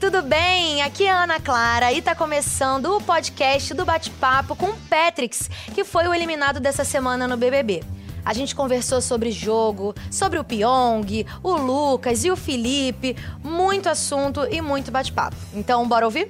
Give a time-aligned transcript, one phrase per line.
[0.00, 0.82] Tudo bem?
[0.82, 5.48] Aqui é a Ana Clara e tá começando o podcast do Bate-Papo com o Patrix,
[5.72, 7.84] que foi o eliminado dessa semana no BBB.
[8.24, 14.48] A gente conversou sobre jogo, sobre o Pyong, o Lucas e o Felipe, muito assunto
[14.50, 15.36] e muito bate-papo.
[15.54, 16.28] Então, bora ouvir?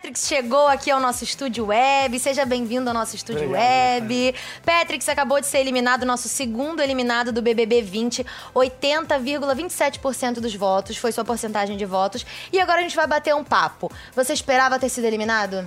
[0.00, 2.18] Patrix chegou aqui ao nosso estúdio web.
[2.18, 4.34] Seja bem-vindo ao nosso estúdio Obrigado, web.
[4.64, 8.24] Patrix acabou de ser eliminado, nosso segundo eliminado do BBB 20.
[8.54, 12.24] 80,27% dos votos foi sua porcentagem de votos.
[12.50, 13.92] E agora a gente vai bater um papo.
[14.16, 15.66] Você esperava ter sido eliminado?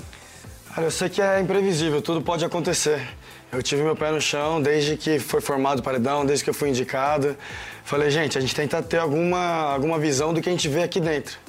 [0.75, 3.07] Olha, eu sei que é imprevisível, tudo pode acontecer.
[3.51, 6.55] Eu tive meu pé no chão desde que foi formado o paredão, desde que eu
[6.55, 7.37] fui indicado.
[7.85, 10.99] Falei, gente, a gente tenta ter alguma, alguma visão do que a gente vê aqui
[10.99, 11.42] dentro.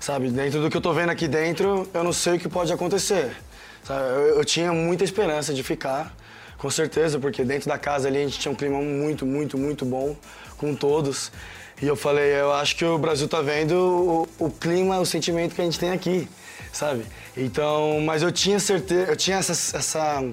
[0.00, 2.72] Sabe, dentro do que eu tô vendo aqui dentro, eu não sei o que pode
[2.72, 3.36] acontecer.
[3.82, 6.14] Sabe, eu, eu tinha muita esperança de ficar,
[6.56, 9.84] com certeza, porque dentro da casa ali a gente tinha um clima muito, muito, muito
[9.84, 10.16] bom
[10.56, 11.32] com todos.
[11.80, 15.54] E eu falei, eu acho que o Brasil tá vendo o, o clima, o sentimento
[15.54, 16.28] que a gente tem aqui,
[16.72, 17.04] sabe?
[17.36, 20.24] Então, mas eu tinha certeza, eu tinha essa, essa,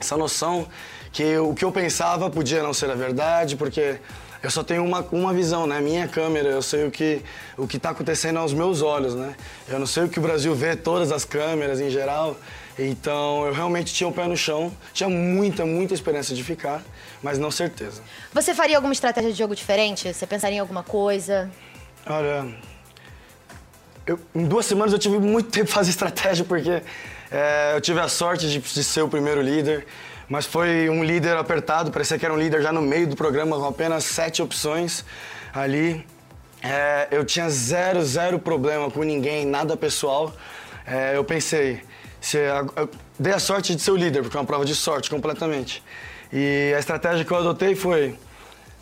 [0.00, 0.66] essa noção
[1.12, 3.98] que o que eu pensava podia não ser a verdade, porque
[4.42, 5.80] eu só tenho uma, uma visão, né?
[5.80, 7.22] Minha câmera, eu sei o que
[7.56, 9.34] o que está acontecendo aos meus olhos, né?
[9.68, 12.36] Eu não sei o que o Brasil vê, todas as câmeras em geral.
[12.78, 16.82] Então, eu realmente tinha o pé no chão, tinha muita, muita esperança de ficar,
[17.22, 18.02] mas não certeza.
[18.32, 20.12] Você faria alguma estratégia de jogo diferente?
[20.12, 21.50] Você pensaria em alguma coisa?
[22.06, 22.46] Olha,
[24.06, 26.82] eu, em duas semanas eu tive muito tempo para fazer estratégia, porque
[27.30, 29.86] é, eu tive a sorte de, de, ser o primeiro líder,
[30.30, 33.56] mas foi um líder apertado, parecia que era um líder já no meio do programa,
[33.58, 35.04] com apenas sete opções
[35.52, 36.06] ali.
[36.62, 40.32] É, eu tinha zero, zero problema com ninguém, nada pessoal.
[40.86, 41.82] É, eu pensei,
[42.20, 44.74] se, eu, eu dei a sorte de ser o líder, porque é uma prova de
[44.74, 45.82] sorte completamente.
[46.32, 48.16] E a estratégia que eu adotei foi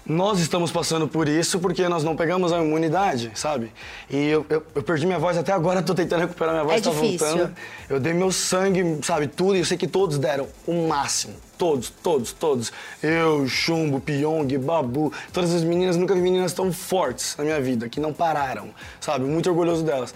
[0.09, 3.71] nós estamos passando por isso porque nós não pegamos a imunidade, sabe?
[4.09, 6.81] E eu, eu, eu perdi minha voz, até agora tô tentando recuperar minha voz, é
[6.81, 7.27] tá difícil.
[7.27, 7.55] voltando.
[7.91, 11.35] Eu dei meu sangue, sabe, tudo, e eu sei que todos deram o máximo.
[11.59, 12.73] Todos, todos, todos.
[13.03, 17.89] Eu, Chumbo, Pyong, Babu, todas as meninas, nunca vi meninas tão fortes na minha vida,
[17.89, 18.71] que não pararam,
[19.01, 19.27] sabe?
[19.27, 20.15] Muito orgulhoso delas.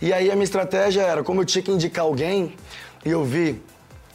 [0.00, 2.54] E aí a minha estratégia era, como eu tinha que indicar alguém,
[3.04, 3.60] e eu vi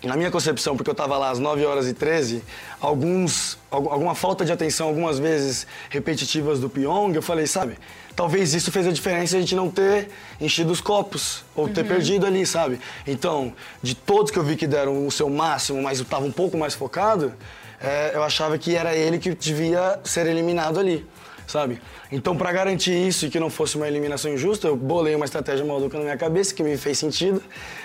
[0.03, 2.41] na minha concepção, porque eu estava lá às 9 horas e 13,
[2.79, 7.77] alguns, alguma falta de atenção, algumas vezes repetitivas do Pyong, eu falei, sabe,
[8.15, 12.25] talvez isso fez a diferença a gente não ter enchido os copos, ou ter perdido
[12.25, 12.79] ali, sabe?
[13.05, 16.31] Então, de todos que eu vi que deram o seu máximo, mas eu estava um
[16.31, 17.33] pouco mais focado,
[17.81, 21.05] é, eu achava que era ele que devia ser eliminado ali
[21.49, 21.81] sabe?
[22.11, 25.65] Então, para garantir isso e que não fosse uma eliminação injusta, eu bolei uma estratégia
[25.65, 27.41] maluca na minha cabeça que me fez sentido.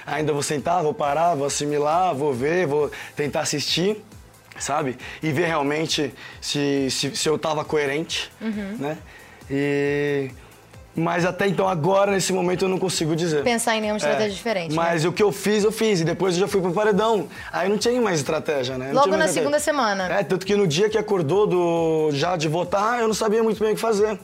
[0.07, 4.05] Ainda vou sentar, vou parar, vou assimilar, vou ver, vou tentar assistir,
[4.59, 4.99] sabe?
[5.23, 8.77] E ver realmente se, se, se eu tava coerente, Uhum.
[8.79, 8.99] né?
[9.51, 10.31] E...
[10.97, 13.43] Mas até então, agora, nesse momento, eu não consigo dizer.
[13.43, 14.77] Pensar em nenhuma estratégia diferente, né?
[14.77, 16.00] Mas o que eu fiz, eu fiz.
[16.00, 17.28] E depois eu já fui pro paredão.
[17.53, 18.93] Aí não tinha mais estratégia, né?
[18.93, 20.06] Não Logo na segunda semana.
[20.12, 23.59] É, tanto que no dia que acordou do, já de votar, eu não sabia muito
[23.59, 24.19] bem o que fazer.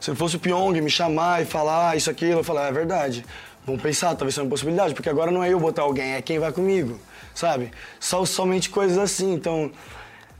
[0.00, 3.24] Se fosse o Pyong me chamar e falar isso, aquilo, eu falei, ah, é verdade.
[3.66, 6.38] Vamos pensar, talvez seja uma possibilidade, porque agora não é eu botar alguém, é quem
[6.38, 7.00] vai comigo,
[7.34, 7.70] sabe?
[7.98, 9.70] Só, somente coisas assim, então...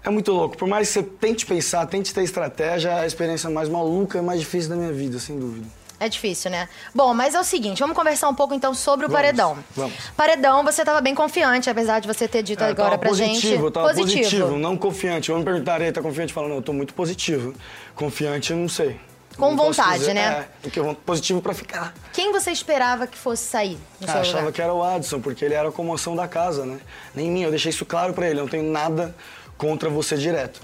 [0.04, 0.56] É muito louco.
[0.56, 4.20] Por mais que você tente pensar, tente ter estratégia, é a experiência mais maluca e
[4.22, 5.66] mais difícil da minha vida, sem dúvida.
[5.98, 6.68] É difícil, né?
[6.94, 9.56] Bom, mas é o seguinte, vamos conversar um pouco então sobre o Vamos, paredão.
[9.74, 9.94] vamos.
[10.16, 13.54] Paredão, você estava bem confiante, apesar de você ter dito É, agora pra positivo, gente.
[13.62, 14.58] Eu tava positivo.
[14.58, 15.30] não confiante.
[15.30, 16.32] Eu me perguntaria, tá confiante?
[16.32, 17.54] Falando, não, eu tô muito positivo.
[17.94, 19.00] Confiante, eu não sei.
[19.38, 20.20] Com Não vontade, dizer, né?
[20.22, 21.92] É, porque eu positivo pra ficar.
[22.12, 24.52] Quem você esperava que fosse sair no Ah, achava lugar?
[24.52, 26.78] que era o Adson, porque ele era a comoção da casa, né?
[27.14, 28.38] Nem mim, eu deixei isso claro pra ele.
[28.40, 29.14] Eu não tenho nada
[29.56, 30.60] contra você direto.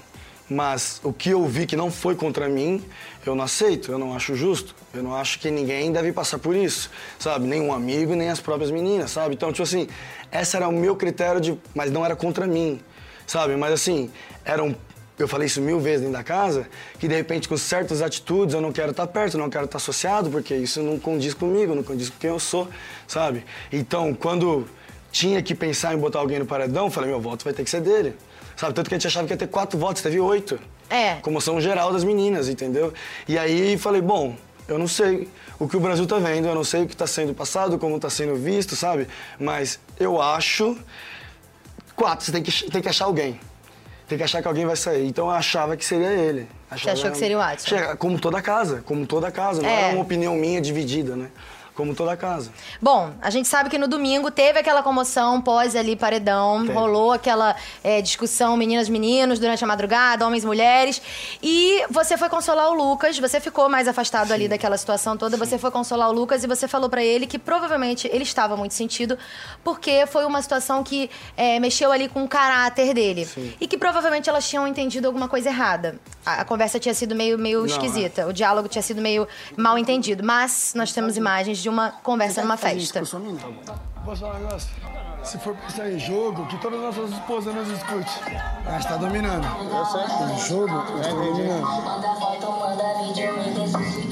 [0.51, 2.85] Mas o que eu vi que não foi contra mim,
[3.25, 4.75] eu não aceito, eu não acho justo.
[4.93, 6.91] Eu não acho que ninguém deve passar por isso,
[7.21, 7.47] sabe?
[7.47, 9.35] Nem um amigo, nem as próprias meninas, sabe?
[9.37, 9.87] Então, tipo assim,
[10.33, 11.57] esse era o meu critério de.
[11.73, 12.81] Mas não era contra mim,
[13.27, 13.55] sabe?
[13.55, 14.11] Mas assim,
[14.45, 14.75] eram.
[15.17, 16.67] Eu falei isso mil vezes dentro da casa,
[16.99, 19.77] que de repente com certas atitudes eu não quero estar perto, eu não quero estar
[19.77, 22.67] associado, porque isso não condiz comigo, não condiz com quem eu sou,
[23.07, 23.45] sabe?
[23.71, 24.67] Então, quando
[25.13, 27.69] tinha que pensar em botar alguém no paredão, eu falei, meu voto vai ter que
[27.71, 28.15] ser dele.
[28.61, 30.61] Sabe, tanto que a gente achava que ia ter quatro votos, teve oito.
[30.91, 31.15] É.
[31.23, 32.93] Comoção geral das meninas, entendeu?
[33.27, 34.37] E aí falei, bom,
[34.69, 37.07] eu não sei o que o Brasil tá vendo, eu não sei o que tá
[37.07, 39.09] sendo passado, como tá sendo visto, sabe?
[39.39, 40.77] Mas eu acho.
[41.97, 43.41] Quatro, você tem que, tem que achar alguém.
[44.07, 45.07] Tem que achar que alguém vai sair.
[45.07, 46.47] Então eu achava que seria ele.
[46.71, 47.59] Achava- achou que seria o?
[47.59, 49.63] Chega, Como toda casa, como toda casa.
[49.63, 49.85] Não É.
[49.85, 51.29] era uma opinião minha dividida, né?
[51.81, 52.53] Como toda casa.
[52.81, 56.75] Bom, a gente sabe que no domingo teve aquela comoção pós ali paredão, Teve.
[56.75, 61.01] rolou aquela é, discussão meninas meninos durante a madrugada, homens mulheres,
[61.43, 65.57] e você foi consolar o Lucas, você ficou mais afastado ali daquela situação toda, você
[65.57, 69.17] foi consolar o Lucas e você falou pra ele que provavelmente ele estava muito sentido
[69.65, 73.25] porque foi uma situação que é, mexeu ali com o caráter dele.
[73.25, 73.55] Sim.
[73.59, 75.99] e que provavelmente elas tinham entendido alguma coisa errada.
[76.27, 79.27] A, a conversa tinha sido meio meio Não, esquisita, o diálogo tinha sido meio
[79.57, 83.01] mal entendido, mas nós temos imagens de uma conversa numa festa.
[84.05, 84.71] Posso falar um negócio?
[85.23, 88.11] Se for pensar em jogo, que todas as nossas esposas nos escute.
[88.65, 89.45] Ela está dominando.
[89.45, 90.01] Eu sei.
[90.25, 91.67] O jogo, eu estou dominando.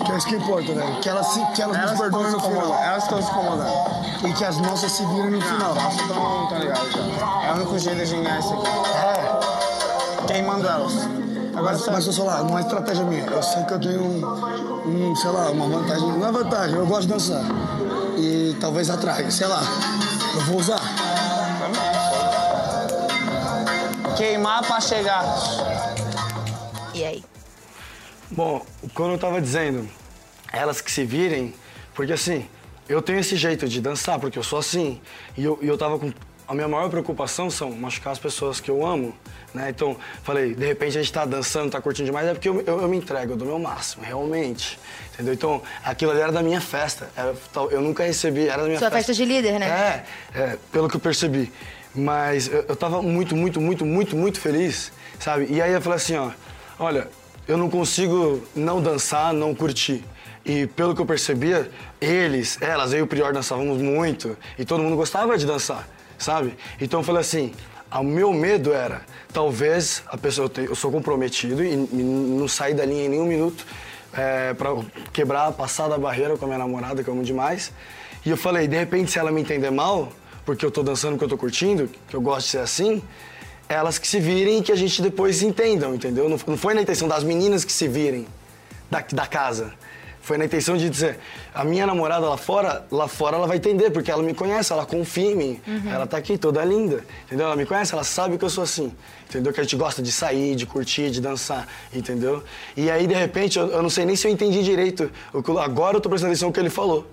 [0.04, 1.00] Que é isso que importa, velho.
[1.00, 2.74] Que elas, se, que elas, nos perdoem no final.
[2.74, 4.28] Elas estão se incomodando.
[4.28, 5.76] E que as nossas se viram no final.
[5.76, 7.46] Elas estão tão ligadas já.
[7.46, 8.68] É o único jeito de ganhar isso aqui.
[9.06, 10.26] É.
[10.26, 11.27] Queimando elas.
[11.58, 11.90] Agora Mas, só.
[11.90, 13.24] mas deixa eu falar, uma estratégia minha.
[13.26, 16.06] Eu sei que eu tenho um, um, sei lá, uma vantagem.
[16.06, 17.42] Não é vantagem, eu gosto de dançar.
[18.16, 19.60] E talvez atraia, sei lá.
[20.34, 20.80] Eu vou usar.
[24.16, 25.24] Queimar pra chegar.
[26.94, 27.24] E aí?
[28.30, 28.64] Bom,
[28.94, 29.88] como eu tava dizendo,
[30.52, 31.54] elas que se virem,
[31.94, 32.48] porque assim,
[32.88, 35.00] eu tenho esse jeito de dançar, porque eu sou assim.
[35.36, 36.12] E eu, e eu tava com.
[36.48, 39.14] A minha maior preocupação são machucar as pessoas que eu amo,
[39.52, 39.68] né?
[39.68, 42.80] Então, falei, de repente a gente tá dançando, tá curtindo demais, é porque eu, eu,
[42.80, 44.78] eu me entrego, eu dou meu máximo, realmente.
[45.12, 45.34] Entendeu?
[45.34, 47.10] Então, aquilo ali era da minha festa.
[47.14, 47.34] Era,
[47.70, 49.66] eu nunca recebi, era da minha Sua festa de líder, né?
[50.34, 51.52] É, é, pelo que eu percebi.
[51.94, 55.48] Mas eu, eu tava muito, muito, muito, muito, muito feliz, sabe?
[55.50, 56.30] E aí eu falei assim, ó,
[56.78, 57.08] olha,
[57.46, 60.02] eu não consigo não dançar, não curtir.
[60.44, 64.82] E pelo que eu percebia, eles, elas, eu e o Prior dançávamos muito e todo
[64.82, 65.86] mundo gostava de dançar,
[66.18, 66.56] sabe?
[66.80, 67.52] Então eu falei assim,
[67.90, 73.06] o meu medo era, talvez a pessoa, eu, sou comprometido e, não sair da linha
[73.06, 73.64] em nenhum minuto
[74.12, 74.70] é, para
[75.12, 77.72] quebrar, passar da barreira com a minha namorada, que eu amo demais.
[78.26, 80.12] E eu falei, de repente, se ela me entender mal,
[80.44, 83.02] porque eu tô dançando, porque eu tô curtindo, que eu gosto de ser assim,
[83.68, 86.28] elas que se virem e que a gente depois entendam, entendeu?
[86.28, 88.26] Não foi na intenção das meninas que se virem
[88.90, 89.72] da, da casa.
[90.28, 91.18] Foi na intenção de dizer,
[91.54, 94.84] a minha namorada lá fora, lá fora ela vai entender, porque ela me conhece, ela
[94.84, 95.60] confia em mim.
[95.90, 97.46] Ela tá aqui toda linda, entendeu?
[97.46, 98.92] Ela me conhece, ela sabe que eu sou assim,
[99.26, 99.54] entendeu?
[99.54, 102.44] Que a gente gosta de sair, de curtir, de dançar, entendeu?
[102.76, 105.10] E aí, de repente, eu, eu não sei nem se eu entendi direito.
[105.42, 107.06] que- agora eu tô prestando atenção no que ele falou,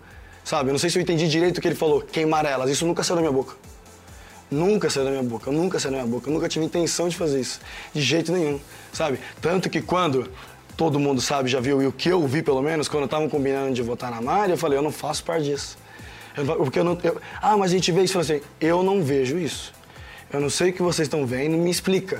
[0.44, 0.68] sabe?
[0.70, 2.70] Eu não sei se eu entendi direito o que ele falou, queimar elas.
[2.70, 3.56] Isso nunca saiu da minha boca.
[4.52, 6.30] Nunca saiu da minha boca, nunca saiu da minha boca.
[6.30, 7.62] Eu nunca tive intenção de fazer isso,
[7.94, 8.60] de jeito nenhum,
[8.92, 9.20] sabe?
[9.42, 10.30] Tanto que quando
[10.75, 13.74] todo mundo sabe, já viu, e o que eu vi pelo menos, quando estavam combinando
[13.74, 15.77] de votar na Mari, eu falei, eu não faço parte disso.
[16.36, 16.98] Eu porque eu não.
[17.04, 18.13] eu- ah, mas a gente vê isso.
[18.13, 19.74] Falei assim, eu não vejo isso.
[20.31, 22.19] Eu não sei o que vocês estão vendo, me explica.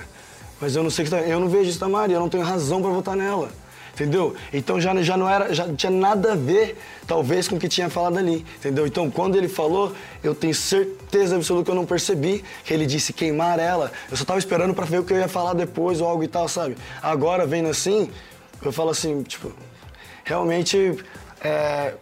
[0.61, 2.43] Mas eu não sei que tá, Eu não vejo isso da Mari, eu não tenho
[2.43, 3.49] razão para votar nela.
[3.93, 4.35] Entendeu?
[4.51, 7.89] Então já, já não era, já tinha nada a ver, talvez, com o que tinha
[7.89, 8.45] falado ali.
[8.57, 8.85] Entendeu?
[8.85, 13.13] Então, quando ele falou, eu tenho certeza absoluta que eu não percebi que ele disse
[13.13, 13.91] queimar ela.
[14.11, 16.27] Eu só tava esperando para ver o que eu ia falar depois ou algo e
[16.27, 16.75] tal, sabe?
[17.01, 18.09] Agora, vendo assim,
[18.63, 19.51] eu falo assim, tipo,
[20.23, 20.97] realmente.
[21.43, 21.93] É,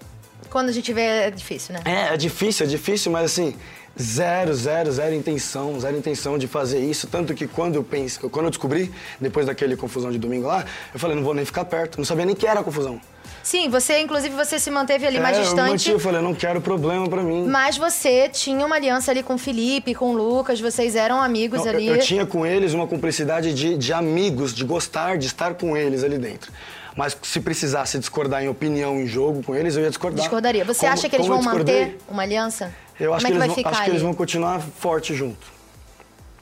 [0.50, 1.81] Quando a gente vê, é difícil, né?
[1.85, 3.55] é, é difícil, é difícil, mas assim,
[4.00, 7.07] zero, zero, zero intenção, zero intenção de fazer isso.
[7.07, 11.00] Tanto que quando eu pensei, quando eu descobri, depois daquele confusão de domingo lá, eu
[11.00, 11.97] falei, não vou nem ficar perto.
[11.97, 13.00] Não sabia nem que era a confusão.
[13.44, 15.69] Sim, você, inclusive, você se manteve ali mais é, Eu distante.
[15.72, 17.45] mantive, eu falei, eu não quero problema pra mim.
[17.45, 21.60] Mas você tinha uma aliança ali com o Felipe, com o Lucas, vocês eram amigos
[21.60, 21.88] Não, eu, ali.
[21.88, 26.06] eu tinha com eles uma cumplicidade de, de amigos, de gostar, de estar com eles
[26.06, 26.51] ali dentro.
[26.96, 30.22] Mas se precisasse discordar em opinião, em jogo com eles, eu ia discordar.
[30.22, 30.63] Discordaria.
[30.63, 32.74] Você Como- acha que eles vão eu manter uma aliança?
[33.00, 35.51] Eu acho é que, que, vão, acho que eles vão continuar forte junto.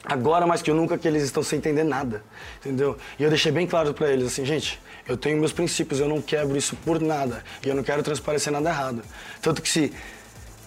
[0.03, 2.23] Agora mais que nunca que eles estão sem entender nada,
[2.59, 2.97] entendeu?
[3.19, 6.19] E eu deixei bem claro pra eles assim, gente, eu tenho meus princípios, eu não
[6.21, 9.03] quebro isso por nada e eu não quero transparecer nada errado.
[9.41, 9.93] Tanto que se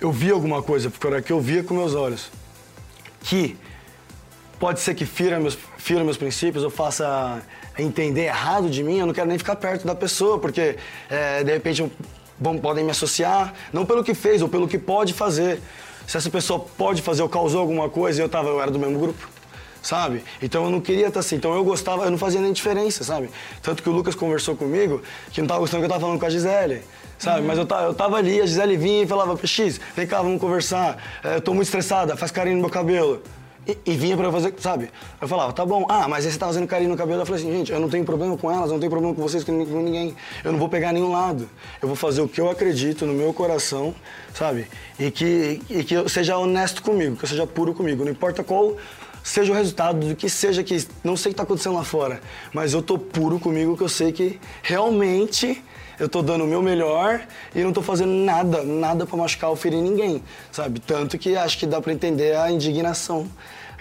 [0.00, 2.30] eu vi alguma coisa, porque era que eu via com meus olhos,
[3.22, 3.56] que
[4.60, 7.42] pode ser que fira meus, fira meus princípios ou faça
[7.76, 10.76] entender errado de mim, eu não quero nem ficar perto da pessoa, porque
[11.10, 11.90] é, de repente eu-
[12.60, 15.60] podem me associar, não pelo que fez ou pelo que pode fazer.
[16.06, 18.78] Se essa pessoa pode fazer ou causou alguma coisa e eu, tava, eu era do
[18.78, 19.28] mesmo grupo,
[19.82, 20.25] sabe?
[20.42, 23.30] Então eu não queria estar assim, então eu gostava, eu não fazia nem diferença, sabe?
[23.62, 26.26] Tanto que o Lucas conversou comigo que não tava gostando que eu tava falando com
[26.26, 26.82] a Gisele.
[27.18, 27.42] Sabe?
[27.42, 30.40] Mas eu tava, eu tava ali, a Gisele vinha e falava, X, vem cá, vamos
[30.40, 31.02] conversar.
[31.23, 33.23] É, eu tô muito estressada, faz carinho no meu cabelo.
[33.87, 34.90] E, vinha pra fazer, sabe?
[35.21, 37.23] Eu falava, tá bom, ah, mas aí você tá fazendo carinho no cabelo.
[37.23, 39.42] Eu falei assim, gente, eu não tenho problema com elas, não tenho problema com vocês,
[39.42, 40.14] com nin- com ninguém.
[40.44, 41.49] Eu não vou pegar nenhum lado.
[41.80, 43.94] Eu vou fazer o que eu acredito no meu coração,
[44.35, 44.66] sabe?
[44.99, 48.04] E que, e que eu seja honesto comigo, que eu seja puro comigo.
[48.04, 48.76] Não importa qual
[49.23, 52.21] seja o resultado do que seja que não sei o que tá acontecendo lá fora,
[52.52, 55.64] mas eu tô puro comigo que eu sei que realmente
[55.99, 57.21] eu tô dando o meu melhor
[57.54, 60.80] e não tô fazendo nada, nada pra machucar ou ferir ninguém, sabe?
[60.80, 63.26] Tanto que acho que dá pra entender a indignação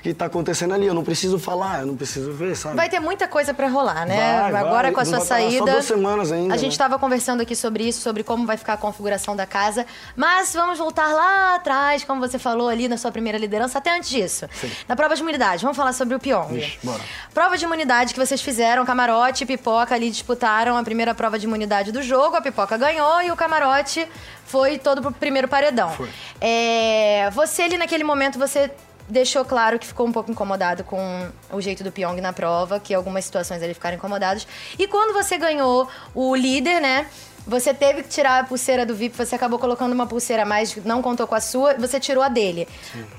[0.04, 0.86] que tá acontecendo ali.
[0.86, 2.76] Eu não preciso falar, eu não preciso ver, sabe?
[2.76, 4.42] Vai ter muita coisa pra rolar, né?
[4.42, 4.62] Vai, vai.
[4.62, 5.72] Agora com a sua vai parar só saída.
[5.72, 6.74] duas semanas ainda, A gente né?
[6.74, 9.86] estava conversando aqui sobre isso, sobre como vai ficar a configuração da casa.
[10.14, 14.10] Mas vamos voltar lá atrás, como você falou ali na sua primeira liderança, até antes
[14.10, 14.46] disso.
[14.90, 16.54] Na prova de imunidade, vamos falar sobre o Pyong.
[16.58, 17.02] Ixi, bora.
[17.34, 21.46] Prova de imunidade que vocês fizeram, Camarote e Pipoca ali disputaram a primeira prova de
[21.46, 22.36] imunidade do jogo.
[22.36, 24.06] A Pipoca ganhou e o Camarote
[24.46, 25.92] foi todo pro primeiro paredão.
[25.92, 26.10] Foi.
[26.42, 28.70] É, você ali naquele momento, você
[29.08, 32.94] deixou claro que ficou um pouco incomodado com o jeito do Pyong na prova, que
[32.94, 34.48] algumas situações ele ficaram incomodados.
[34.78, 37.08] E quando você ganhou o líder, né?
[37.46, 40.78] Você teve que tirar a pulseira do VIP, você acabou colocando uma pulseira a mais,
[40.86, 42.68] não contou com a sua, você tirou a dele.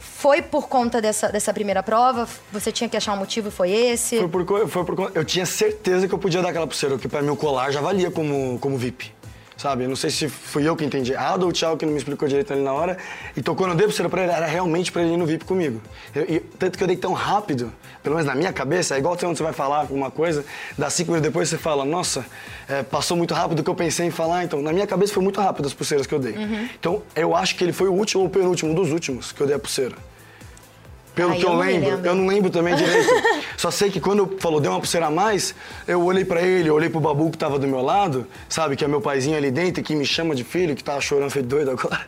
[0.00, 2.26] Foi por conta dessa, dessa primeira prova?
[2.50, 4.16] Você tinha que achar um motivo, foi esse?
[4.16, 7.20] Foi por, foi por Eu tinha certeza que eu podia dar aquela pulseira, que pra
[7.20, 9.13] mim o colar já valia como, como VIP.
[9.56, 9.84] Sabe?
[9.84, 11.99] Eu Não sei se fui eu que entendi errado ou o Thiago que não me
[11.99, 12.99] explicou direito ali na hora.
[13.37, 15.44] Então quando eu dei a pulseira pra ele, era realmente pra ele ir no VIP
[15.44, 15.80] comigo.
[16.14, 19.16] Eu- e tanto que eu dei tão rápido, pelo menos na minha cabeça, é igual
[19.16, 20.44] quando você vai falar alguma coisa,
[20.76, 22.26] dá cinco minutos depois você fala, nossa,
[22.68, 24.44] é, passou muito rápido o que eu pensei em falar.
[24.44, 26.34] Então, na minha cabeça foi muito rápido as pulseiras que eu dei.
[26.78, 29.46] Então, eu acho que ele foi o último ou penúltimo, um dos últimos que eu
[29.46, 29.94] dei a pulseira.
[31.14, 32.06] Pelo Ah, que eu eu, lembro, lembro.
[32.09, 33.09] eu não lembro também direito.
[33.56, 35.54] Só sei que quando falou, deu uma pulseira a mais,
[35.87, 38.85] eu olhei pra ele, eu olhei pro Babu que tava do meu lado, sabe, que
[38.85, 41.71] é meu paizinho ali dentro, que me chama de filho, que tava chorando feito doido
[41.71, 42.00] agora.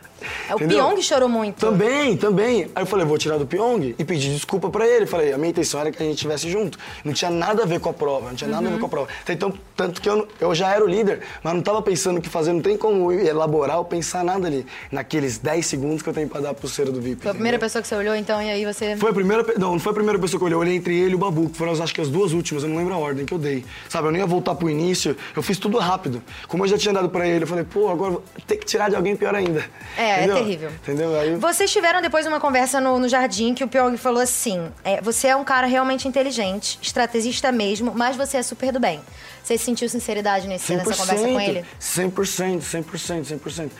[0.49, 0.77] É, o Entendeu?
[0.87, 1.59] Pyong chorou muito.
[1.59, 2.63] Também, também.
[2.75, 5.05] Aí eu falei, vou tirar do Pyong e pedi desculpa pra ele.
[5.05, 6.77] Falei, a minha intenção era que a gente estivesse junto.
[7.03, 8.89] Não tinha nada a ver com a prova, não tinha nada a ver com a
[8.89, 9.07] prova.
[9.29, 12.29] Então, tanto que eu, eu já era o líder, mas não tava pensando o que
[12.29, 14.65] fazer, não tem como elaborar ou pensar nada ali.
[14.91, 17.21] Naqueles 10 segundos que eu tenho pra dar a pulseira do VIP.
[17.21, 18.95] Foi a primeira pessoa que você olhou, então, e aí você.
[18.97, 20.97] Foi a primeira, não, não foi a primeira pessoa que eu olhei, eu olhei entre
[20.97, 22.93] ele e o Babu, que foram as- acho que as duas últimas, eu não lembro
[22.93, 23.63] a ordem que eu dei.
[23.89, 26.21] Sabe, eu não ia voltar pro início, eu fiz tudo rápido.
[26.47, 28.89] Como eu já tinha dado pra ele, eu falei, pô, agora vou ter que tirar
[28.89, 29.63] de alguém pior ainda.
[29.97, 30.35] É, é Entendeu?
[30.35, 30.69] terrível.
[30.69, 31.19] Entendeu?
[31.19, 35.01] Aí Vocês tiveram depois uma conversa no, no jardim que o Pyong falou assim: é,
[35.01, 39.01] você é um cara realmente inteligente, estrategista mesmo, mas você é super do bem.
[39.43, 41.65] Você sentiu sinceridade nesse, nessa conversa com ele?
[41.79, 43.71] 100%, 100%, 100%.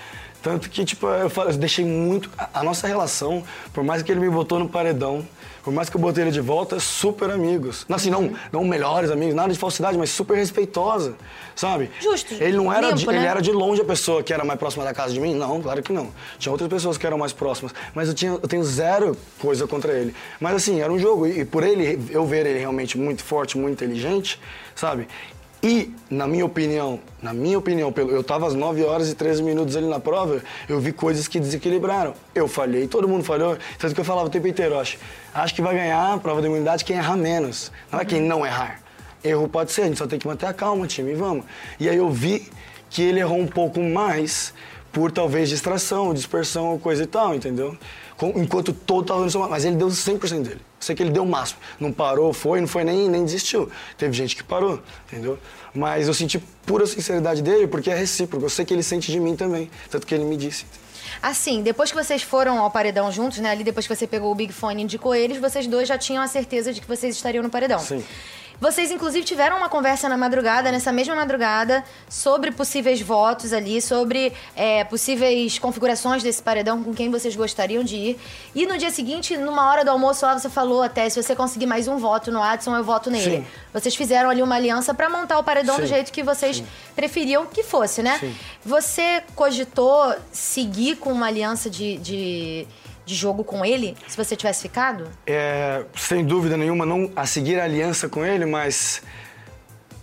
[0.41, 2.29] Tanto que, tipo, eu, falei, eu deixei muito...
[2.38, 5.27] A, a nossa relação, por mais que ele me botou no paredão,
[5.63, 7.86] por mais que eu botei ele de volta, super amigos.
[7.89, 8.32] Não, assim, Uhum.
[8.51, 11.15] não, não melhores amigos, nada de falsidade, mas super respeitosa,
[11.56, 11.91] sabe?
[12.00, 13.15] Justo, Ele não era, limpo, de, né?
[13.17, 15.34] ele era de longe a pessoa que era mais próxima da casa de mim?
[15.36, 16.10] Não, claro que não.
[16.39, 19.91] Tinha outras pessoas que eram mais próximas, mas eu, tinha, eu tenho zero coisa contra
[19.91, 20.15] ele.
[20.39, 23.58] Mas assim, era um jogo, e, e por ele, eu ver ele realmente muito forte,
[23.58, 24.39] muito inteligente,
[24.74, 25.06] sabe?
[25.67, 29.75] E, na minha opinião, na minha opinião, eu tava às 9 horas e 13 minutos
[29.75, 32.13] ali na prova, eu vi coisas que desequilibraram.
[32.33, 34.97] Eu falhei, todo mundo falhou, tanto que eu falava o tempo inteiro, acho,
[35.33, 38.45] acho que vai ganhar a prova da imunidade quem errar menos, não é quem não
[38.45, 38.81] errar.
[39.21, 41.43] Erro pode ser, a gente só tem que manter a calma, time, vamos.
[41.77, 42.50] E aí eu vi
[42.89, 44.53] que ele errou um pouco mais
[44.93, 47.77] por talvez distração, dispersão coisa e tal, entendeu?
[48.38, 49.50] Enquanto todo tava dando seu.
[49.50, 50.62] Mas ele deu 100% dele.
[50.79, 51.60] Sei que ele deu o máximo.
[51.79, 53.69] Não parou, foi, não foi nem, nem desistiu.
[53.98, 55.39] Teve gente que parou, entendeu?
[55.74, 58.46] Mas eu senti pura sinceridade dele porque é recíproco.
[58.46, 59.69] Eu sei que ele sente de mim também.
[59.89, 60.65] Tanto que ele me disse.
[61.21, 63.51] Assim, depois que vocês foram ao paredão juntos, né?
[63.51, 66.23] Ali depois que você pegou o Big Fone e indicou eles, vocês dois já tinham
[66.23, 67.79] a certeza de que vocês estariam no paredão.
[67.79, 68.03] Sim.
[68.59, 74.33] Vocês, inclusive, tiveram uma conversa na madrugada, nessa mesma madrugada, sobre possíveis votos ali, sobre
[74.55, 78.19] é, possíveis configurações desse paredão com quem vocês gostariam de ir.
[78.55, 81.67] E no dia seguinte, numa hora do almoço lá, você falou até: se você conseguir
[81.67, 83.37] mais um voto no Adson, eu voto nele.
[83.37, 83.45] Sim.
[83.71, 85.93] Vocês fizeram ali uma aliança pra montar o paredão do Sim.
[85.93, 86.63] jeito que vocês
[86.95, 88.17] preferiam que fosse, né?
[88.19, 88.35] Sim.
[88.65, 92.67] Você cogitou seguir com uma aliança de, de,
[93.06, 95.08] de jogo com ele, se você tivesse ficado?
[95.25, 99.01] É, sem dúvida nenhuma, não a seguir a aliança com ele, mas.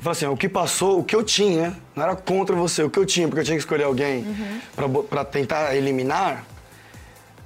[0.07, 3.07] Assim, o que passou, o que eu tinha, não era contra você, o que eu
[3.07, 4.23] tinha, porque eu tinha que escolher alguém
[4.87, 6.45] bo- pra tentar eliminar,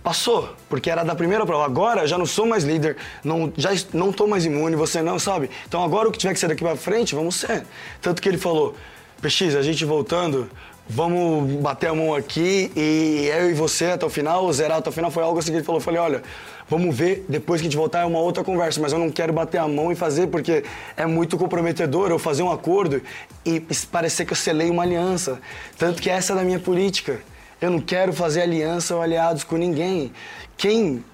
[0.02, 1.64] passou, porque era da primeira prova.
[1.64, 5.50] Agora já não sou mais líder, não, já não tô mais imune, você não, sabe?
[5.68, 7.64] Então agora o que tiver que ser daqui pra frente, vamos ser.
[8.00, 8.74] Tanto que ele falou,
[9.22, 10.50] PX, a gente voltando,
[10.88, 14.92] vamos bater a mão aqui e eu e você até o final, zerar até o
[14.92, 15.80] final, foi algo assim que ele falou.
[15.80, 16.22] Eu falei, olha,
[16.68, 19.32] vamos ver, depois que a gente voltar é uma outra conversa, mas eu não quero
[19.32, 20.64] bater a mão e fazer porque
[20.96, 23.02] é muito comprometedor eu fazer um acordo
[23.44, 25.40] e parecer que eu selei uma aliança.
[25.76, 27.20] Tanto que essa é da minha política.
[27.60, 30.12] Eu não quero fazer aliança ou aliados com ninguém.
[30.56, 31.04] Quem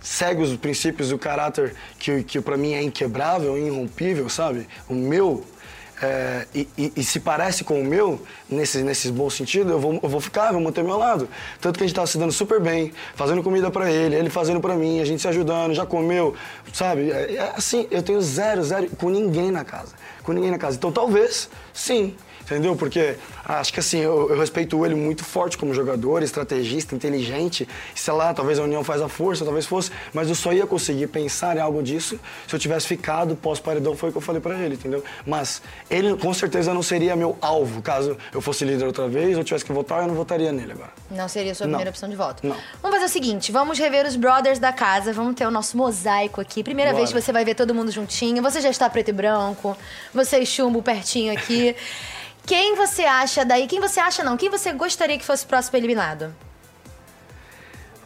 [0.00, 4.66] segue os princípios do caráter que, que para mim é inquebrável, irrompível, sabe?
[4.88, 5.44] O meu
[6.02, 10.00] é, e, e- e se parece com o meu, nesse, nesses bons sentidos, eu vou,
[10.02, 11.28] eu vou ficar, vou manter meu lado.
[11.60, 14.60] Tanto que a gente tava se dando super bem, fazendo comida pra ele, ele fazendo
[14.60, 16.34] pra mim, a gente se ajudando, já comeu,
[16.72, 17.10] sabe?
[17.10, 19.92] É, é assim, eu tenho zero, zero com ninguém na casa.
[20.22, 20.76] Com ninguém na casa.
[20.76, 22.14] Então talvez, sim.
[22.50, 22.74] Entendeu?
[22.74, 23.14] Porque
[23.44, 27.68] acho que assim, eu, eu respeito ele muito forte como jogador, estrategista, inteligente.
[27.94, 31.06] Sei lá, talvez a união faz a força, talvez fosse, mas eu só ia conseguir
[31.06, 34.58] pensar em algo disso se eu tivesse ficado pós-paredão, foi o que eu falei pra
[34.58, 35.04] ele, entendeu?
[35.24, 39.44] Mas ele com certeza não seria meu alvo, caso eu fosse líder outra vez ou
[39.44, 40.90] tivesse que votar, eu não votaria nele agora.
[41.08, 41.74] Não seria a sua Não.
[41.74, 42.44] primeira opção de voto.
[42.44, 42.56] Não.
[42.82, 46.40] Vamos fazer o seguinte, vamos rever os brothers da casa, vamos ter o nosso mosaico
[46.40, 46.64] aqui.
[46.64, 47.04] Primeira Bora.
[47.04, 49.76] vez que você vai ver todo mundo juntinho, você já está preto e branco,
[50.12, 51.76] você e chumbo pertinho aqui.
[52.46, 53.66] Quem você acha daí?
[53.66, 54.36] Quem você acha não?
[54.36, 56.34] Quem você gostaria que fosse o próximo eliminado?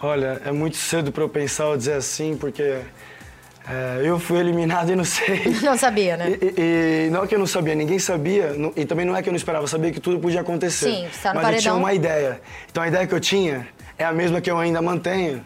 [0.00, 4.90] Olha, é muito cedo pra eu pensar ou dizer assim, porque é, eu fui eliminado
[4.92, 5.44] e não sei.
[5.62, 6.36] Não sabia, né?
[6.42, 9.22] E, e- não é que eu não sabia, ninguém sabia, não- e também não é
[9.22, 10.90] que eu não esperava, eu sabia que tudo podia acontecer.
[10.90, 11.78] Sim, você tá no Mas eu tinha paredão.
[11.78, 12.40] uma ideia.
[12.70, 15.42] Então a ideia que eu tinha é a mesma que eu ainda mantenho.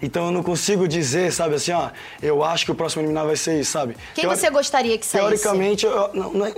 [0.00, 3.36] Então eu não consigo dizer, sabe, assim, ó, eu acho que o próximo eliminado vai
[3.36, 3.94] ser isso, sabe?
[4.14, 5.28] Quem Teori- você gostaria que saísse?
[5.44, 6.52] Teoricamente, eu- não, não é,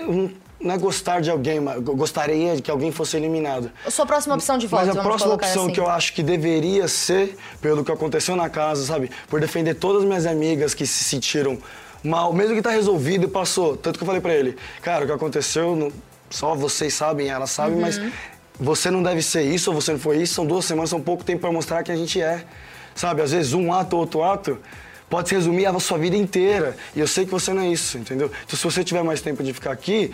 [0.65, 3.71] não é gostar de alguém, mas gostaria que alguém fosse eliminado.
[3.87, 5.73] A sua próxima opção de voto, Mas a próxima opção assim.
[5.75, 9.11] que eu acho que deveria ser, pelo que aconteceu na casa, sabe?
[9.29, 11.59] Por defender todas as minhas amigas que se sentiram
[12.03, 13.77] mal, mesmo que tá resolvido e passou.
[13.77, 15.93] Tanto que eu falei pra ele, cara, o que aconteceu, não-
[16.31, 18.11] só vocês sabem, elas sabem, mas Uhum.
[18.59, 20.35] você não deve ser isso ou você não foi isso.
[20.35, 22.45] São duas semanas, são pouco tempo pra mostrar que a gente é.
[22.95, 23.23] Sabe?
[23.23, 24.59] Às vezes um ato, outro ato.
[25.11, 26.77] Pode se resumir a sua vida inteira.
[26.97, 28.31] E eu sei que você não é isso, entendeu?
[28.47, 30.13] Então, se você tiver mais tempo de ficar aqui,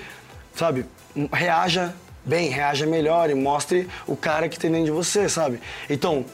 [0.61, 0.85] sabe?
[1.33, 5.59] Reaja bem, reaja melhor e mostre o cara que tem dentro de você, sabe?
[5.89, 6.25] Então,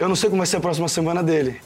[0.00, 1.60] eu não sei como vai ser a próxima semana dele.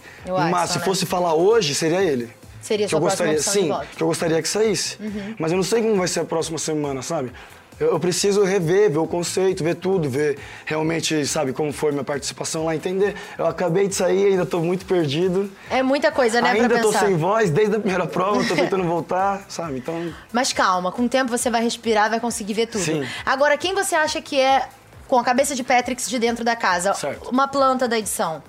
[0.50, 0.85] Mas se né?
[0.85, 2.30] fosse falar hoje, seria ele.
[2.61, 3.71] Seria que sua eu próxima gostaria, sim.
[3.71, 3.80] Uhum.
[3.97, 4.99] que eu gostaria que saísse.
[5.38, 7.33] Mas eu não sei como vai ser a próxima semana, sabe?
[7.81, 12.64] Eu, preciso rever, ver o conceito, ver tudo, ver realmente, sabe, como foi minha participação
[12.66, 13.16] lá, entender.
[13.37, 15.50] Eu acabei de sair, ainda tô muito perdido.
[15.69, 17.07] É muita coisa, né, ainda pra tô pensar.
[17.07, 19.78] sem voz, desde a primeira prova, tô tentando voltar, sabe?
[19.78, 22.85] Então, Mas calma, com o tempo você vai respirar, vai conseguir ver tudo.
[22.85, 23.04] Sim.
[23.26, 24.69] Agora, quem você acha que é,
[25.09, 27.28] com a cabeça de Patrix de dentro da casa, Certo.
[27.31, 28.40] uma planta da edição?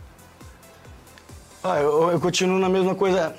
[1.63, 3.35] ah, eu, eu continuo na mesma coisa.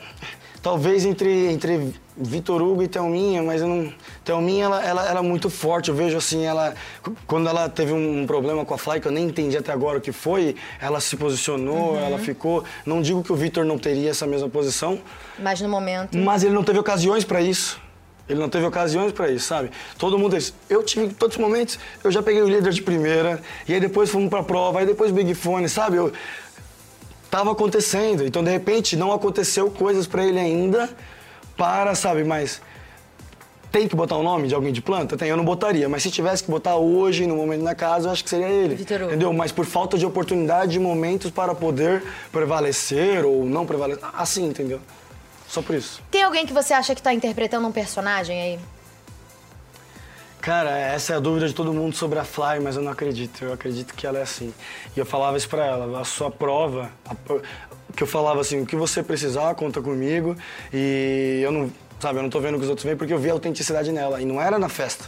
[0.61, 3.93] Talvez entre, entre Vitor Hugo e Thelminha, mas eu não.
[4.27, 5.89] Thelminha, ela, ela era muito forte.
[5.89, 6.75] Eu vejo assim, ela.
[7.29, 10.01] Quando ela teve um problema com a Fly, que eu nem entendi até agora o
[10.01, 12.65] que foi, ela se posicionou, ela ficou.
[12.85, 14.99] Não digo que o Vitor não teria essa mesma posição,
[15.39, 16.19] Mas no momento.
[16.19, 17.81] mas ele não teve ocasiões pra isso.
[18.29, 19.71] Ele não teve ocasiões pra isso, sabe?
[19.97, 23.41] Todo mundo diz, eu tive todos os momentos, eu já peguei o líder de primeira,
[23.69, 25.97] e aí depois fomos pra prova, aí depois Big Fone, sabe?
[25.97, 26.13] Eu
[27.31, 30.91] tava acontecendo, então de repente não aconteceu coisas pra ele ainda
[31.57, 32.61] para, sabe, mas
[33.79, 35.17] tem que botar o nome de alguém de planta?
[35.19, 38.13] Tem, eu não botaria, mas se tivesse que botar hoje, no momento da casa, eu
[38.13, 38.75] acho que seria ele.
[38.75, 39.11] Vitor Hugo.
[39.11, 39.33] Entendeu?
[39.35, 44.81] Mas por falta de oportunidade, de momentos para poder prevalecer ou não prevalecer, assim, entendeu?
[45.47, 46.01] Só por isso.
[46.11, 48.59] Tem alguém que você acha que tá interpretando um personagem aí?
[50.41, 53.45] Cara, essa é a dúvida de todo mundo sobre a Fly, mas eu não acredito.
[53.45, 54.55] Eu acredito que ela é assim.
[54.97, 57.17] E eu falava isso pra ela, a sua prova, a-
[57.95, 60.37] que eu falava assim, o que você precisar, conta comigo.
[60.73, 63.19] E eu não, sabe, eu não tô vendo o que os outros veem porque eu
[63.19, 64.21] vi a autenticidade nela.
[64.21, 65.07] E não era na festa.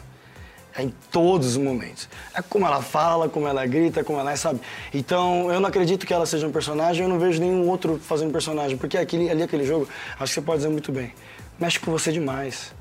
[0.77, 2.09] É em todos os momentos.
[2.35, 4.61] É como ela fala, como ela grita, como ela é, sabe?
[4.95, 8.31] Então, eu não acredito que ela seja um personagem, eu não vejo nenhum outro fazendo
[8.31, 8.77] personagem.
[8.77, 9.89] Porque aquele, ali, aquele jogo,
[10.21, 11.13] acho que você pode dizer muito bem,
[11.59, 12.73] mexe com você demais.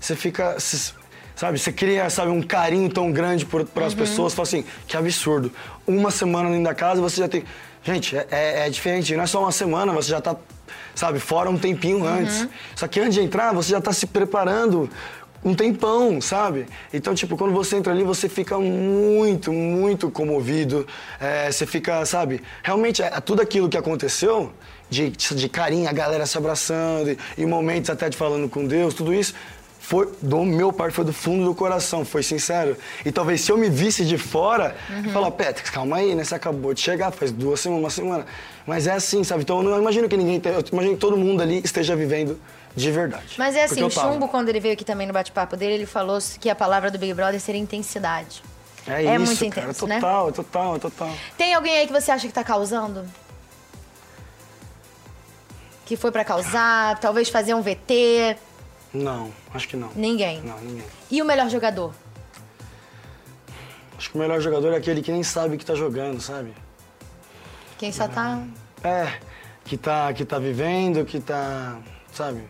[0.00, 0.94] Você fica, se-
[1.36, 4.96] sabe, você cria, sabe, um carinho tão grande por, por as pessoas, fala assim, que
[4.96, 5.52] absurdo.
[5.86, 7.44] Uma semana dentro da casa, você já tem...
[7.84, 10.34] Gente, é, é- é diferente, não é só uma semana, você já tá,
[10.94, 12.48] sabe, fora um tempinho antes.
[12.74, 14.88] Só que antes de entrar, você já tá se preparando
[15.44, 16.66] um tempão, sabe?
[16.92, 20.86] Então, tipo, quando você entra ali, você fica muito, muito comovido.
[21.20, 22.42] É, você fica, sabe?
[22.62, 24.52] Realmente, é, tudo aquilo que aconteceu,
[24.88, 28.94] de, de carinho, a galera se abraçando, e, e momentos até de falando com Deus,
[28.94, 29.34] tudo isso,
[29.84, 32.74] foi do meu parte, foi do fundo do coração, foi sincero.
[33.04, 36.24] E talvez se eu me visse de fora, eu falar, Patrick, calma aí, né?
[36.24, 38.26] Você acabou de chegar, faz duas semanas, uma semana.
[38.66, 39.42] Mas é assim, sabe?
[39.42, 42.40] Então eu não imagino que ninguém, eu imagino que todo mundo ali esteja vivendo
[42.74, 43.34] de verdade.
[43.36, 43.90] Mas é assim, o.
[43.90, 46.98] Chumbo, quando ele veio aqui também no bate-papo dele, ele falou que a palavra do
[46.98, 48.42] Big Brother seria intensidade.
[48.86, 49.66] É, É isso, muito cara.
[49.66, 49.96] intenso, né?
[49.96, 51.10] total, total, total.
[51.36, 53.04] Tem alguém aí que você acha que tá causando?
[55.84, 58.36] Que foi pra causar, talvez fazer um VT?
[58.94, 59.90] Não, acho que não.
[59.96, 60.40] Ninguém.
[60.42, 60.86] Não, ninguém.
[61.10, 61.92] E o melhor jogador?
[63.98, 66.54] Acho que o melhor jogador é aquele que nem sabe que tá jogando, sabe?
[67.76, 68.40] Quem só tá.
[68.82, 69.18] É,
[69.64, 71.78] que tá, que tá vivendo, que tá,
[72.12, 72.44] sabe?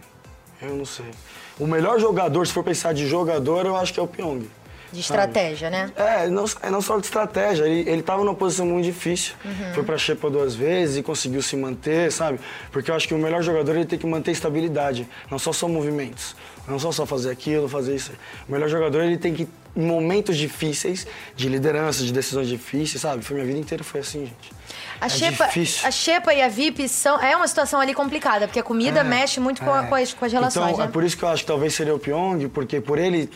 [0.61, 1.11] Eu não sei.
[1.59, 4.49] O melhor jogador, se for pensar de jogador, eu acho que é o Pyong.
[4.95, 5.91] De estratégia, né?
[5.97, 9.35] É, não, é não só de estratégia, ele, ele tava numa posição muito difícil.
[9.75, 12.39] Foi pra Xepa duas vezes e conseguiu se manter, sabe?
[12.71, 15.67] Porque eu acho que o melhor jogador ele tem que manter estabilidade, não só só
[15.69, 16.37] movimentos.
[16.67, 18.11] Não só só fazer aquilo, fazer isso.
[18.49, 23.23] O melhor jogador ele tem que, em momentos difíceis, de liderança, de decisões difíceis, sabe?
[23.23, 24.51] Foi minha vida inteira foi assim, gente.
[24.99, 25.87] A é Xepa, difícil.
[25.87, 27.21] a Xepa e a VIP são.
[27.21, 29.87] É uma situação ali complicada, porque a comida mexe muito com, a- É.
[29.89, 30.85] com as, com as relações, Então, né?
[30.87, 33.29] é por isso que eu acho que talvez seria o Pyong, porque por ele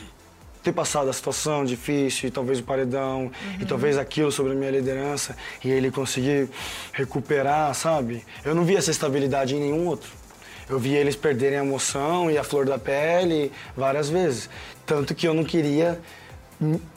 [0.62, 4.70] ter passado a situação difícil, e talvez o paredão, e talvez aquilo sobre a minha
[4.70, 6.48] liderança, e ele conseguir
[6.92, 8.24] recuperar, sabe?
[8.44, 10.10] Eu não vi essa estabilidade em nenhum outro.
[10.68, 14.50] Eu vi eles perderem a emoção e a flor da pele várias vezes.
[14.84, 15.98] Tanto que eu não queria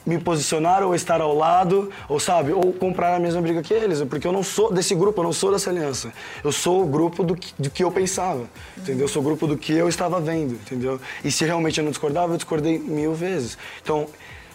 [0.05, 4.01] me posicionar ou estar ao lado, ou sabe, ou comprar a mesma briga que eles,
[4.03, 6.11] porque eu não sou desse grupo, eu não sou dessa aliança.
[6.43, 8.45] Eu sou o grupo do que, do que eu pensava,
[8.77, 9.05] entendeu?
[9.05, 10.99] Eu sou o grupo do que eu estava vendo, entendeu?
[11.23, 13.57] E se realmente eu não discordava, eu discordei mil vezes.
[13.81, 14.07] Então,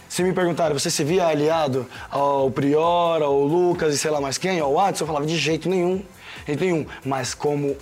[0.08, 4.38] se me perguntarem, você se via aliado ao Prior, ao Lucas e sei lá mais
[4.38, 6.02] quem, ao Watson, eu falava de jeito nenhum,
[6.46, 6.86] jeito nenhum.
[7.04, 7.76] Mas como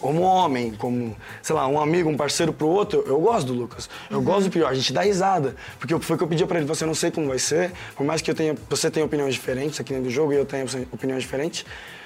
[0.00, 3.88] como homem, como, sei lá, um amigo, um parceiro pro outro, eu, gosto do Lucas.
[4.10, 5.56] Eu gosto do pior, a gente dá risada.
[5.78, 8.06] Porque foi o que eu pedi pra ele, você não sei como vai ser, por
[8.06, 10.64] mais que eu tenha, você tenha opiniões diferentes aqui dentro do jogo e eu tenha
[10.92, 11.64] opiniões diferentes,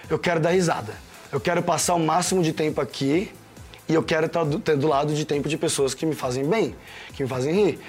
[0.09, 0.95] eu quero dar risada.
[1.31, 3.31] Eu quero passar o máximo de tempo aqui
[3.87, 6.47] e eu quero estar do, ter do lado de tempo de pessoas que me fazem
[6.47, 6.75] bem,
[7.15, 7.81] que me fazem rir.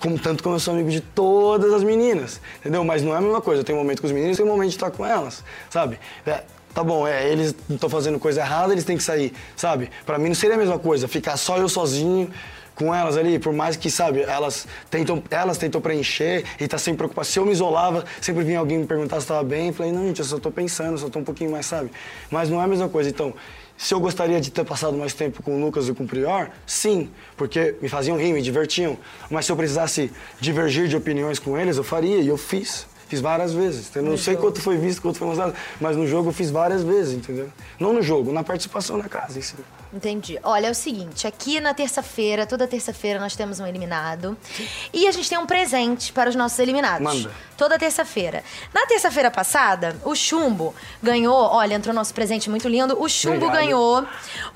[0.00, 2.84] Como, tanto como eu sou amigo de todas as meninas, entendeu?
[2.84, 3.62] Mas não é a mesma coisa.
[3.62, 5.42] Eu tenho um momento com os meninos e tenho um momento de estar com elas,
[5.68, 5.98] sabe?
[6.24, 6.44] É,
[6.78, 9.90] tá bom, é, eles estão fazendo coisa errada, eles têm que sair, sabe?
[10.06, 12.30] Pra mim não seria a mesma coisa ficar só eu sozinho
[12.76, 16.98] com elas ali, por mais que, sabe, elas tentam, elas tentam preencher e tá sempre
[16.98, 17.26] preocupada.
[17.26, 20.06] Se eu me isolava, sempre vinha alguém me perguntar se estava bem, eu falei, não,
[20.06, 21.90] gente, eu só tô pensando, só tô um pouquinho mais, sabe?
[22.30, 23.10] Mas não é a mesma coisa.
[23.10, 23.34] Então,
[23.76, 26.50] se eu gostaria de ter passado mais tempo com o Lucas e com o Prior,
[26.64, 28.96] sim, porque me faziam rir, me divertiam.
[29.28, 32.87] Mas se eu precisasse divergir de opiniões com eles, eu faria, e eu fiz.
[33.08, 33.88] Fiz várias vezes.
[33.88, 34.10] entendeu?
[34.10, 37.14] Não sei quanto foi visto, quanto foi mostrado, mas no jogo eu fiz várias vezes,
[37.14, 37.48] entendeu?
[37.80, 39.54] Não no jogo, na participação na casa, si.
[39.92, 40.38] Entendi.
[40.42, 44.36] Olha, é o seguinte, aqui na terça-feira, toda terça-feira nós temos um eliminado.
[44.92, 47.02] E a gente tem um presente para os nossos eliminados.
[47.02, 47.30] Manda.
[47.56, 48.44] Toda terça-feira.
[48.74, 53.00] Na terça-feira passada, o Chumbo ganhou, olha, entrou nosso presente muito lindo.
[53.02, 53.56] O Chumbo Obrigado.
[53.64, 54.06] ganhou um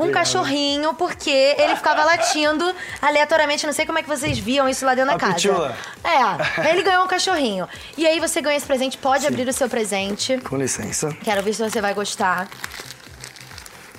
[0.03, 0.13] Obrigado.
[0.13, 4.95] cachorrinho porque ele ficava latindo aleatoriamente, não sei como é que vocês viam isso lá
[4.95, 5.35] dentro da casa.
[5.35, 5.77] pitula.
[6.05, 7.67] É, ele ganhou um cachorrinho.
[7.97, 10.37] E aí você ganha esse presente, pode abrir o seu presente.
[10.39, 11.11] Com licença.
[11.25, 12.49] Quero ver se você vai gostar.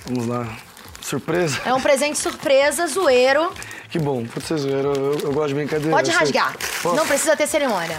[0.06, 0.56] Vamos lá.
[1.04, 1.60] Surpresa?
[1.66, 3.52] É um presente surpresa, zoeiro.
[3.90, 4.90] Que bom, pode ser zoeiro.
[4.94, 5.94] Eu, eu gosto de brincadeira.
[5.94, 6.56] Pode rasgar.
[6.82, 7.98] Não precisa ter cerimônia.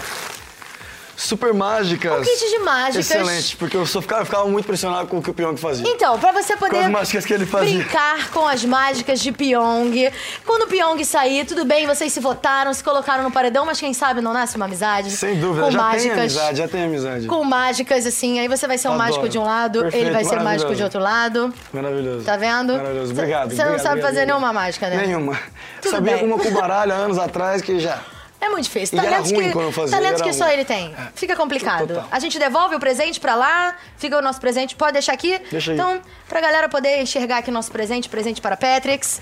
[1.17, 2.11] Super mágicas.
[2.19, 3.09] Um kit de mágicas.
[3.09, 5.87] Excelente, porque eu só ficava, eu ficava muito impressionado com o que o Pyong fazia.
[5.87, 7.77] Então, pra você poder Com as mágicas que ele fazia.
[7.79, 10.11] brincar com as mágicas de Pyong.
[10.45, 13.93] Quando o Pyong sair, tudo bem, vocês se votaram, se colocaram no paredão, mas quem
[13.93, 15.09] sabe não nasce uma amizade.
[15.11, 17.27] Sem dúvida, com já mágicas, tem amizade, já tem amizade.
[17.27, 19.07] Com mágicas, assim, aí você vai ser um Adoro.
[19.09, 21.53] mágico de um lado, Perfeito, ele vai ser mágico de outro lado.
[21.71, 22.25] Maravilhoso.
[22.25, 22.73] Tá vendo?
[22.73, 23.49] Maravilhoso, obrigado.
[23.51, 24.27] Você não obrigado, sabe obrigado, fazer obrigado.
[24.41, 24.97] nenhuma mágica, né?
[24.97, 25.39] Nenhuma.
[25.81, 26.25] Tudo Sabia bem.
[26.25, 27.99] uma com baralho há anos atrás que já.
[28.41, 28.97] É muito difícil.
[28.97, 30.93] E Talentos que, fazia, talentos que só ele tem.
[30.93, 31.07] É.
[31.15, 31.87] Fica complicado.
[31.87, 32.07] Total.
[32.11, 34.75] A gente devolve o presente pra lá, fica o nosso presente.
[34.75, 35.39] Pode deixar aqui?
[35.51, 35.77] Deixa aí.
[35.77, 39.21] Então, pra galera poder enxergar aqui o nosso presente, presente para Patrix.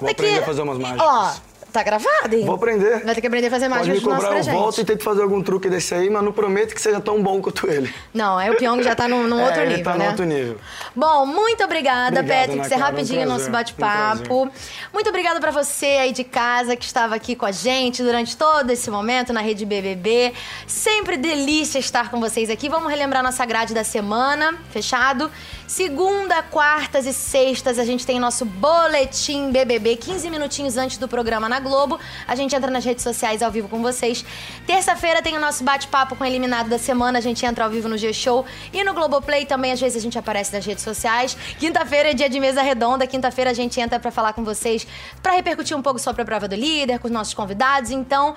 [0.00, 1.06] Vou aprender a fazer umas mágicas.
[1.06, 1.34] Ó,
[1.72, 2.44] tá gravado, hein?
[2.44, 3.04] Vou aprender.
[3.04, 4.84] Vai ter que aprender a fazer Pode mágica me do nosso cobrar, eu volto e
[4.84, 7.94] tento fazer algum truque desse aí, mas não prometo que seja tão bom quanto ele.
[8.12, 10.08] Não, aí o Pyong já tá num, num É, outro ele nível, tá né?
[10.08, 10.58] outro nível.
[10.94, 12.60] Bom, muito obrigada, Obrigado, Patrick.
[12.60, 14.50] Ana Ser rapidinho um o nosso bate-papo.
[14.92, 18.70] Muito obrigada pra você aí de casa que estava aqui com a gente durante todo
[18.70, 20.34] esse momento na Rede BBB.
[20.66, 22.68] Sempre delícia estar com vocês aqui.
[22.68, 25.30] Vamos relembrar nossa grade da semana, fechado?
[25.66, 31.48] Segunda, quartas e sextas a gente tem nosso boletim BBB, 15 minutinhos antes do programa
[31.48, 31.98] na Globo.
[32.28, 34.22] A gente entra nas redes sociais ao vivo com vocês.
[34.66, 37.18] Terça-feira tem o nosso bate-papo com o eliminado da semana.
[37.18, 39.72] A gente entra ao vivo no G-Show e no Globoplay também.
[39.72, 41.36] Às vezes a gente aparece nas redes sociais.
[41.58, 43.06] Quinta-feira é dia de mesa redonda.
[43.06, 44.86] Quinta-feira a gente entra pra falar com vocês,
[45.22, 47.90] pra repercutir um pouco sobre a prova do líder, com os nossos convidados.
[47.90, 48.34] Então,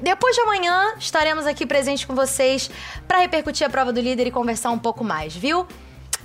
[0.00, 2.70] depois de amanhã, estaremos aqui presentes com vocês
[3.06, 5.66] pra repercutir a prova do líder e conversar um pouco mais, viu?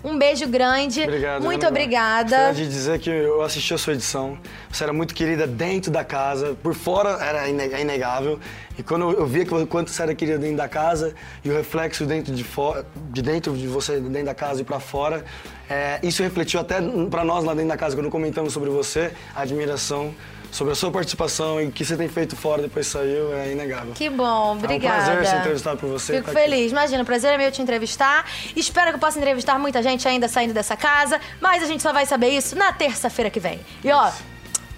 [0.06, 1.02] Um beijo grande.
[1.02, 1.41] Obrigado.
[1.41, 1.70] Muito Ana.
[1.70, 2.38] obrigada.
[2.38, 4.38] Gostaria de dizer que eu assisti a sua edição.
[4.72, 6.56] Você era muito querida dentro da casa.
[6.62, 8.39] Por fora era é inegável.
[8.78, 12.06] E quando eu via que quanto você era querida dentro da casa e o reflexo
[12.06, 15.26] dentro de fora, de dentro de você, dentro da casa e pra fora,
[15.68, 16.76] é, isso refletiu até
[17.10, 20.13] pra nós lá dentro da casa quando comentamos sobre você, a admiração
[20.56, 23.94] sobre a sua participação e o que você tem feito fora depois saiu é inegável.
[23.94, 24.98] Que bom, obrigada.
[24.98, 26.13] É um prazer ser entrevistado por você.
[26.13, 26.41] Fico tá aqui.
[26.41, 26.72] feliz.
[26.72, 28.26] Imagina, o prazer é meu te entrevistar.
[28.56, 31.91] Espero que eu possa entrevistar muita gente ainda saindo dessa casa, mas a gente só
[31.91, 33.60] vai saber isso na terça-feira que vem.
[33.84, 34.12] E ó,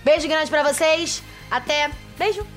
[0.07, 1.21] Beijo grande pra vocês.
[1.51, 1.91] Até.
[2.17, 2.56] Beijo.